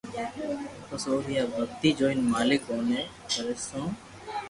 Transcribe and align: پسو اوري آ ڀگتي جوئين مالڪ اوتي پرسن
پسو 0.87 1.09
اوري 1.15 1.35
آ 1.43 1.43
ڀگتي 1.55 1.89
جوئين 1.99 2.19
مالڪ 2.31 2.61
اوتي 2.71 3.01
پرسن 3.29 3.83